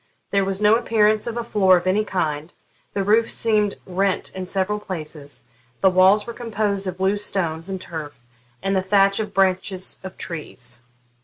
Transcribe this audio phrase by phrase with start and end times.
[0.31, 2.51] There was no appearance of a floor of any kind;
[2.93, 5.45] the roof seemed rent in several places;
[5.81, 8.23] the walls were composed of loose stones and turf,
[8.63, 10.81] and the thatch of branches of trees.